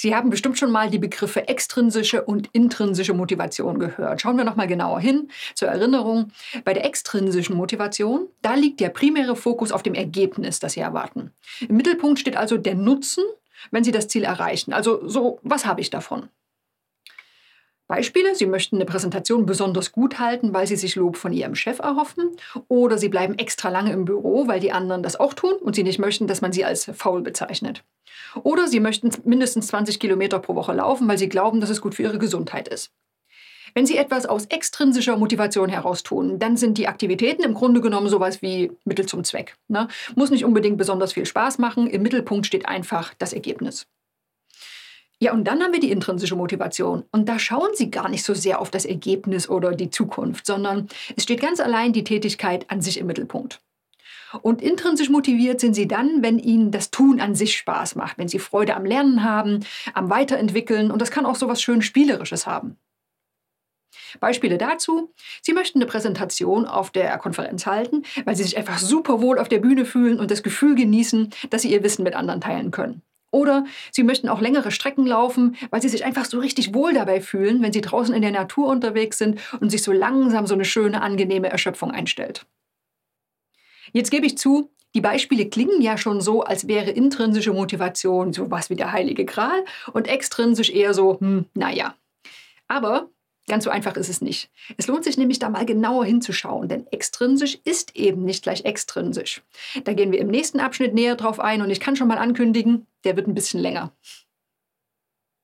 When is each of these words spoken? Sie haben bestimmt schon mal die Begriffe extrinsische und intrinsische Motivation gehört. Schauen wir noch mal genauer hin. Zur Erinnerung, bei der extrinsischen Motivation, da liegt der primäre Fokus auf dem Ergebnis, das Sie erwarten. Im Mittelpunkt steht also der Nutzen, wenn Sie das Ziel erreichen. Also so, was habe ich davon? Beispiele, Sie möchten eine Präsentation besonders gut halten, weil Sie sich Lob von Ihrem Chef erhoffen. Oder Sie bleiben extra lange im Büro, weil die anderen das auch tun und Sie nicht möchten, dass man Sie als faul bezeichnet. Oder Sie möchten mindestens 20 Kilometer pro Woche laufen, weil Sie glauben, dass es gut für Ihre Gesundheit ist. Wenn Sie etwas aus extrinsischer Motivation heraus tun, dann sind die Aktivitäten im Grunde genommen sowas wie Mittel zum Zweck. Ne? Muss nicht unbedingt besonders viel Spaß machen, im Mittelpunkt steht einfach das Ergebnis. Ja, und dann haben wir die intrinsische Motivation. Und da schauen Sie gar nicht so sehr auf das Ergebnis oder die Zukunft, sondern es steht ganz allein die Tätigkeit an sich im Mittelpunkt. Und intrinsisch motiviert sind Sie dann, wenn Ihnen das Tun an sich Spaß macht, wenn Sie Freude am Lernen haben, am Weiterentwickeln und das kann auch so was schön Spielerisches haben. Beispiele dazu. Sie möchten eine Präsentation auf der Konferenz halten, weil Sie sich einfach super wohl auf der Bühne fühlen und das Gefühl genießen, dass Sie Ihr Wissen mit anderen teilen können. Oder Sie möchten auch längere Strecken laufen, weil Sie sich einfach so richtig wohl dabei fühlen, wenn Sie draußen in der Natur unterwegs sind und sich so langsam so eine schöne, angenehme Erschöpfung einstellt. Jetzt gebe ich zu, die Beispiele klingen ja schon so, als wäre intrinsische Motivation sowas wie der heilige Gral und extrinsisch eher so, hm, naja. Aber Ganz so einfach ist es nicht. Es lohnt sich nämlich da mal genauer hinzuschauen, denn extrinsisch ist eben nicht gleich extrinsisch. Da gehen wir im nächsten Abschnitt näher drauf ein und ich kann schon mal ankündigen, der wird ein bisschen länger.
Sie 0.00 0.14
haben 0.14 0.30
bestimmt 0.30 0.58
schon 0.58 0.70
mal 0.70 0.90
die 0.90 0.98
Begriffe 0.98 1.48
extrinsische 1.48 2.22
und 2.22 2.48
intrinsische 2.52 3.14
Motivation 3.14 3.80
gehört. 3.80 4.20
Schauen 4.20 4.36
wir 4.36 4.44
noch 4.44 4.54
mal 4.54 4.68
genauer 4.68 5.00
hin. 5.00 5.28
Zur 5.54 5.68
Erinnerung, 5.68 6.30
bei 6.64 6.72
der 6.72 6.84
extrinsischen 6.84 7.56
Motivation, 7.56 8.28
da 8.40 8.54
liegt 8.54 8.78
der 8.78 8.90
primäre 8.90 9.34
Fokus 9.34 9.72
auf 9.72 9.82
dem 9.82 9.94
Ergebnis, 9.94 10.60
das 10.60 10.74
Sie 10.74 10.80
erwarten. 10.80 11.32
Im 11.68 11.76
Mittelpunkt 11.76 12.20
steht 12.20 12.36
also 12.36 12.56
der 12.56 12.76
Nutzen, 12.76 13.24
wenn 13.72 13.82
Sie 13.82 13.90
das 13.90 14.06
Ziel 14.06 14.22
erreichen. 14.22 14.72
Also 14.72 15.06
so, 15.08 15.40
was 15.42 15.66
habe 15.66 15.80
ich 15.80 15.90
davon? 15.90 16.28
Beispiele, 17.88 18.34
Sie 18.34 18.46
möchten 18.46 18.76
eine 18.76 18.84
Präsentation 18.84 19.46
besonders 19.46 19.92
gut 19.92 20.18
halten, 20.18 20.52
weil 20.52 20.66
Sie 20.66 20.76
sich 20.76 20.94
Lob 20.94 21.16
von 21.16 21.32
Ihrem 21.32 21.54
Chef 21.54 21.78
erhoffen. 21.78 22.36
Oder 22.68 22.98
Sie 22.98 23.08
bleiben 23.08 23.38
extra 23.38 23.70
lange 23.70 23.92
im 23.92 24.04
Büro, 24.04 24.46
weil 24.46 24.60
die 24.60 24.72
anderen 24.72 25.02
das 25.02 25.18
auch 25.18 25.34
tun 25.34 25.54
und 25.54 25.74
Sie 25.74 25.82
nicht 25.82 25.98
möchten, 25.98 26.26
dass 26.26 26.42
man 26.42 26.52
Sie 26.52 26.64
als 26.64 26.84
faul 26.94 27.22
bezeichnet. 27.22 27.82
Oder 28.42 28.68
Sie 28.68 28.78
möchten 28.78 29.10
mindestens 29.24 29.68
20 29.68 29.98
Kilometer 29.98 30.38
pro 30.38 30.54
Woche 30.54 30.74
laufen, 30.74 31.08
weil 31.08 31.18
Sie 31.18 31.30
glauben, 31.30 31.60
dass 31.60 31.70
es 31.70 31.80
gut 31.80 31.94
für 31.94 32.02
Ihre 32.02 32.18
Gesundheit 32.18 32.68
ist. 32.68 32.92
Wenn 33.74 33.86
Sie 33.86 33.96
etwas 33.96 34.26
aus 34.26 34.46
extrinsischer 34.46 35.16
Motivation 35.16 35.68
heraus 35.68 36.02
tun, 36.02 36.38
dann 36.38 36.56
sind 36.56 36.78
die 36.78 36.88
Aktivitäten 36.88 37.42
im 37.42 37.54
Grunde 37.54 37.80
genommen 37.80 38.08
sowas 38.08 38.42
wie 38.42 38.70
Mittel 38.84 39.06
zum 39.06 39.24
Zweck. 39.24 39.56
Ne? 39.68 39.88
Muss 40.14 40.30
nicht 40.30 40.44
unbedingt 40.44 40.78
besonders 40.78 41.14
viel 41.14 41.26
Spaß 41.26 41.58
machen, 41.58 41.86
im 41.86 42.02
Mittelpunkt 42.02 42.46
steht 42.46 42.66
einfach 42.66 43.14
das 43.18 43.32
Ergebnis. 43.32 43.86
Ja, 45.20 45.32
und 45.32 45.44
dann 45.44 45.62
haben 45.62 45.72
wir 45.72 45.80
die 45.80 45.90
intrinsische 45.90 46.36
Motivation. 46.36 47.04
Und 47.10 47.28
da 47.28 47.38
schauen 47.40 47.70
Sie 47.74 47.90
gar 47.90 48.08
nicht 48.08 48.22
so 48.22 48.34
sehr 48.34 48.60
auf 48.60 48.70
das 48.70 48.84
Ergebnis 48.84 49.48
oder 49.48 49.72
die 49.72 49.90
Zukunft, 49.90 50.46
sondern 50.46 50.88
es 51.16 51.24
steht 51.24 51.40
ganz 51.40 51.58
allein 51.58 51.92
die 51.92 52.04
Tätigkeit 52.04 52.70
an 52.70 52.80
sich 52.80 52.98
im 52.98 53.06
Mittelpunkt. 53.08 53.60
Und 54.42 54.62
intrinsisch 54.62 55.08
motiviert 55.08 55.60
sind 55.60 55.74
Sie 55.74 55.88
dann, 55.88 56.22
wenn 56.22 56.38
Ihnen 56.38 56.70
das 56.70 56.90
Tun 56.90 57.20
an 57.20 57.34
sich 57.34 57.56
Spaß 57.56 57.96
macht, 57.96 58.18
wenn 58.18 58.28
Sie 58.28 58.38
Freude 58.38 58.76
am 58.76 58.84
Lernen 58.84 59.24
haben, 59.24 59.64
am 59.94 60.10
Weiterentwickeln 60.10 60.90
und 60.90 61.00
das 61.00 61.10
kann 61.10 61.26
auch 61.26 61.36
so 61.36 61.48
was 61.48 61.62
schön 61.62 61.82
Spielerisches 61.82 62.46
haben. 62.46 62.76
Beispiele 64.20 64.58
dazu. 64.58 65.12
Sie 65.42 65.52
möchten 65.52 65.78
eine 65.78 65.86
Präsentation 65.86 66.66
auf 66.66 66.90
der 66.90 67.16
Konferenz 67.18 67.66
halten, 67.66 68.04
weil 68.24 68.36
Sie 68.36 68.42
sich 68.42 68.56
einfach 68.56 68.78
super 68.78 69.20
wohl 69.20 69.38
auf 69.38 69.48
der 69.48 69.58
Bühne 69.58 69.84
fühlen 69.84 70.20
und 70.20 70.30
das 70.30 70.42
Gefühl 70.42 70.74
genießen, 70.74 71.30
dass 71.50 71.62
Sie 71.62 71.72
Ihr 71.72 71.82
Wissen 71.82 72.04
mit 72.04 72.14
anderen 72.14 72.40
teilen 72.40 72.70
können. 72.70 73.02
Oder 73.30 73.64
Sie 73.92 74.02
möchten 74.02 74.28
auch 74.28 74.40
längere 74.40 74.70
Strecken 74.70 75.06
laufen, 75.06 75.56
weil 75.70 75.82
Sie 75.82 75.88
sich 75.88 76.04
einfach 76.04 76.24
so 76.24 76.38
richtig 76.38 76.74
wohl 76.74 76.94
dabei 76.94 77.20
fühlen, 77.20 77.62
wenn 77.62 77.72
Sie 77.72 77.80
draußen 77.80 78.14
in 78.14 78.22
der 78.22 78.30
Natur 78.30 78.68
unterwegs 78.68 79.18
sind 79.18 79.40
und 79.60 79.70
sich 79.70 79.82
so 79.82 79.92
langsam 79.92 80.46
so 80.46 80.54
eine 80.54 80.64
schöne, 80.64 81.02
angenehme 81.02 81.50
Erschöpfung 81.50 81.90
einstellt. 81.90 82.46
Jetzt 83.92 84.10
gebe 84.10 84.26
ich 84.26 84.38
zu, 84.38 84.70
die 84.94 85.00
Beispiele 85.00 85.46
klingen 85.48 85.82
ja 85.82 85.98
schon 85.98 86.20
so, 86.20 86.42
als 86.42 86.66
wäre 86.66 86.90
intrinsische 86.90 87.52
Motivation 87.52 88.32
sowas 88.32 88.70
wie 88.70 88.76
der 88.76 88.92
heilige 88.92 89.24
Gral 89.24 89.64
und 89.92 90.08
extrinsisch 90.08 90.70
eher 90.70 90.94
so, 90.94 91.20
hm, 91.20 91.44
naja. 91.54 91.94
Aber 92.68 93.08
Ganz 93.48 93.64
so 93.64 93.70
einfach 93.70 93.96
ist 93.96 94.08
es 94.08 94.20
nicht. 94.20 94.50
Es 94.76 94.86
lohnt 94.86 95.04
sich 95.04 95.16
nämlich 95.16 95.38
da 95.38 95.48
mal 95.48 95.66
genauer 95.66 96.04
hinzuschauen, 96.04 96.68
denn 96.68 96.86
extrinsisch 96.88 97.58
ist 97.64 97.96
eben 97.96 98.24
nicht 98.24 98.42
gleich 98.42 98.64
extrinsisch. 98.64 99.42
Da 99.84 99.94
gehen 99.94 100.12
wir 100.12 100.20
im 100.20 100.28
nächsten 100.28 100.60
Abschnitt 100.60 100.94
näher 100.94 101.16
drauf 101.16 101.40
ein 101.40 101.62
und 101.62 101.70
ich 101.70 101.80
kann 101.80 101.96
schon 101.96 102.08
mal 102.08 102.18
ankündigen, 102.18 102.86
der 103.04 103.16
wird 103.16 103.26
ein 103.26 103.34
bisschen 103.34 103.60
länger. 103.60 103.92